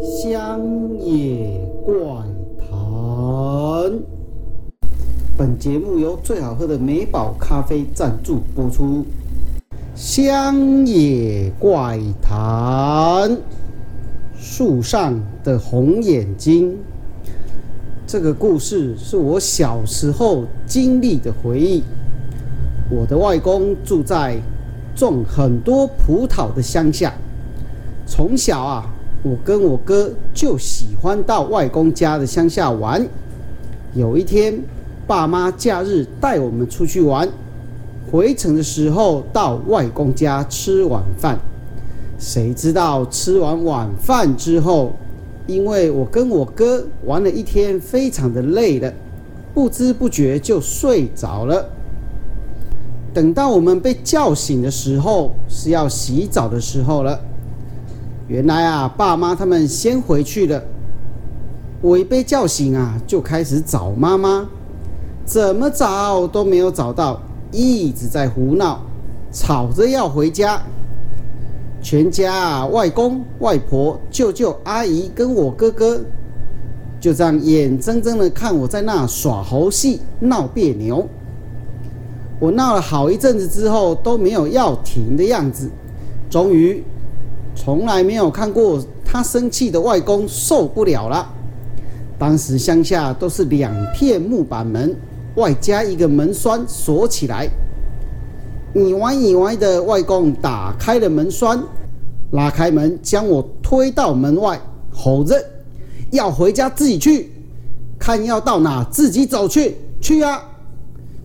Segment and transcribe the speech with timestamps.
[0.00, 0.60] 乡
[1.00, 1.94] 野怪
[2.56, 3.98] 谈。
[5.36, 9.04] 本节目由最好喝的美宝咖啡赞助播出。
[9.96, 13.36] 乡野怪谈，
[14.36, 16.76] 树上的红眼睛。
[18.06, 21.82] 这个故事是我小时候经历的回忆。
[22.88, 24.36] 我的外公住在
[24.94, 27.12] 种很多葡萄的乡下。
[28.06, 28.86] 从小啊，
[29.22, 33.06] 我跟我哥就喜欢到外公家的乡下玩。
[33.94, 34.62] 有一天，
[35.06, 37.28] 爸妈假日带我们出去玩，
[38.10, 41.38] 回程的时候到外公家吃晚饭。
[42.18, 44.92] 谁知道吃完晚饭之后，
[45.46, 48.92] 因为我跟我哥玩了一天，非常的累了，
[49.54, 51.70] 不知不觉就睡着了。
[53.14, 57.18] 等到我们被叫醒的时候，是要洗澡的时候了。
[58.28, 60.62] 原来啊，爸妈他们先回去了。
[61.80, 64.46] 我一被叫醒啊，就开始找妈妈，
[65.24, 67.18] 怎么找都没有找到，
[67.50, 68.82] 一直在胡闹，
[69.32, 70.60] 吵着要回家。
[71.80, 75.98] 全家啊，外公、外婆、舅舅、阿姨跟我哥哥，
[77.00, 81.08] 就这样眼睁睁的看我在那耍猴戏、闹别扭。
[82.38, 85.70] 我闹了好一阵子之后，都没有要停的样子，
[86.28, 86.84] 终于。
[87.60, 91.28] 从来没有看过他生气的外公受不了了。
[92.16, 94.94] 当时乡下都是两片木板门，
[95.34, 97.48] 外加一个门栓锁起来。
[98.72, 101.60] 你歪你歪的外公打开了门栓，
[102.30, 104.60] 拉开门将我推到门外，
[104.92, 105.34] 吼着
[106.12, 107.32] 要回家自己去，
[107.98, 110.40] 看要到哪自己走去去啊！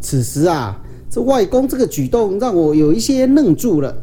[0.00, 0.76] 此时啊，
[1.08, 3.94] 这外公这个举动让我有一些愣住了。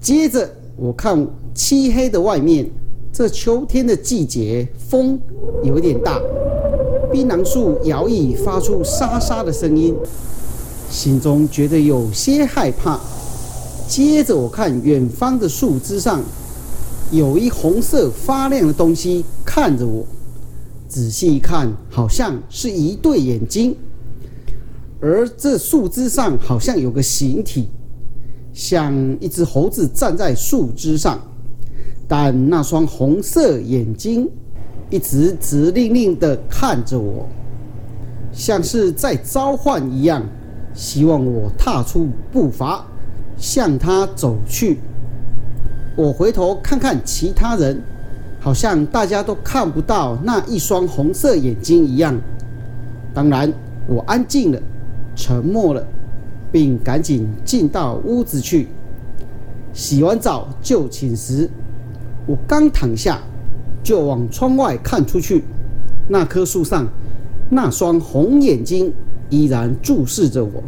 [0.00, 1.26] 接着我看。
[1.52, 2.64] 漆黑的外面，
[3.12, 5.18] 这秋天的季节，风
[5.64, 6.18] 有点大，
[7.12, 9.94] 槟榔树摇曳，发出沙沙的声音，
[10.88, 12.98] 心中觉得有些害怕。
[13.88, 16.22] 接着我看远方的树枝上，
[17.10, 20.06] 有一红色发亮的东西看着我，
[20.88, 23.76] 仔细一看，好像是一对眼睛，
[25.00, 27.68] 而这树枝上好像有个形体，
[28.60, 31.18] 像一只猴子站在树枝上。
[32.06, 34.28] 但那双红色眼睛
[34.90, 37.26] 一直直愣愣地看着我，
[38.32, 40.22] 像是在召唤一样，
[40.74, 42.84] 希望我踏出步伐
[43.38, 44.78] 向他走去。
[45.96, 47.80] 我回头看看其他人，
[48.40, 52.14] 好像大家都看不到那一双红色眼睛一样。
[53.14, 53.50] 当然，
[53.88, 54.60] 我安静了，
[55.16, 55.82] 沉默了，
[56.52, 58.68] 并赶紧进到屋子去。
[59.72, 61.48] 洗完澡就寝时。
[62.26, 63.20] 我刚躺下，
[63.82, 65.42] 就往窗外看出去，
[66.08, 66.86] 那棵树上
[67.48, 68.92] 那双红眼睛
[69.30, 70.62] 依然注视着我，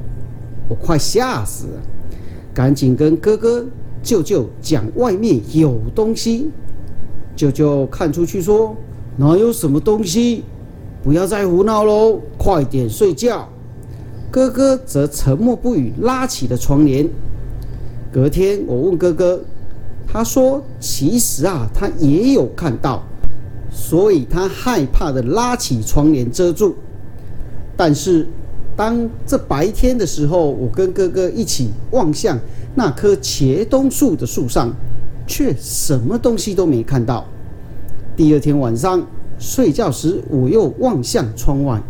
[0.69, 1.81] 我快吓死了，
[2.55, 3.65] 赶紧跟哥哥、
[4.03, 6.51] 舅舅讲外面有东西。
[7.37, 8.77] 舅舅看出去说
[9.17, 10.45] ：“哪有什么东西？
[11.03, 13.49] 不要再胡闹喽，快点睡觉。”
[14.33, 17.07] 哥哥则沉默不语，拉起了窗帘。
[18.11, 19.39] 隔天，我问哥哥。
[20.09, 23.03] 他说：“其实啊，他也有看到，
[23.71, 26.75] 所以他害怕的拉起窗帘遮住。
[27.77, 28.27] 但是，
[28.75, 32.39] 当这白天的时候，我跟哥哥一起望向
[32.75, 34.71] 那棵茄冬树的树上，
[35.27, 37.27] 却什么东西都没看到。
[38.17, 39.07] 第二天晚上
[39.39, 41.81] 睡觉时，我又望向窗外，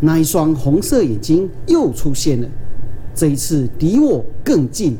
[0.00, 2.48] 那一双红色眼睛又出现了，
[3.14, 4.96] 这一次离我更近。”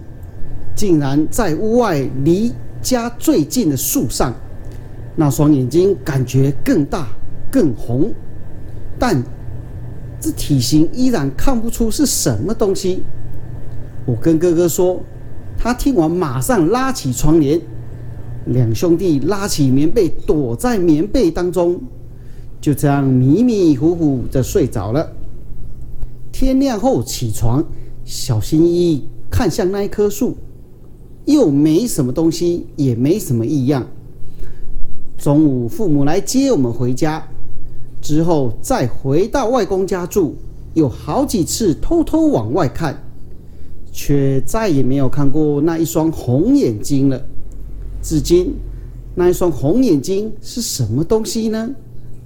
[0.76, 2.52] 竟然在屋外离
[2.82, 4.34] 家最近的树上，
[5.16, 7.08] 那双眼睛感觉更大、
[7.50, 8.12] 更红，
[8.98, 9.22] 但
[10.20, 13.02] 这体型依然看不出是什么东西。
[14.04, 15.02] 我跟哥哥说，
[15.56, 17.58] 他听完马上拉起窗帘，
[18.44, 21.80] 两兄弟拉起棉被躲在棉被当中，
[22.60, 25.12] 就这样迷迷糊糊的睡着了。
[26.32, 27.64] 天亮后起床，
[28.04, 30.36] 小心翼翼看向那一棵树。
[31.24, 33.84] 又没什么东西，也没什么异样。
[35.18, 37.26] 中午父母来接我们回家，
[38.00, 40.36] 之后再回到外公家住，
[40.74, 43.02] 有好几次偷偷往外看，
[43.90, 47.20] 却再也没有看过那一双红眼睛了。
[48.00, 48.54] 至今，
[49.16, 51.70] 那一双红眼睛是什么东西呢？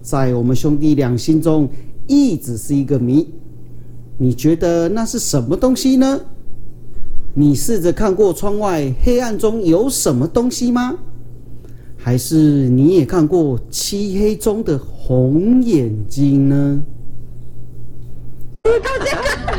[0.02, 1.68] 在我们兄弟俩心中，
[2.06, 3.28] 一直是一个谜。
[4.18, 6.20] 你觉得那是什么东西呢？
[7.34, 10.96] 你试着看过窗外黑暗中有什么东西吗？
[11.96, 16.82] 还是你也看过漆黑中的红眼睛呢？